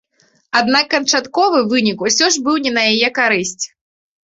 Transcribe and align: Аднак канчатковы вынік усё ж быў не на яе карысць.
Аднак 0.59 0.85
канчатковы 0.93 1.59
вынік 1.75 1.97
усё 2.07 2.25
ж 2.37 2.43
быў 2.49 2.55
не 2.65 2.75
на 2.81 2.89
яе 2.95 3.09
карысць. 3.21 3.65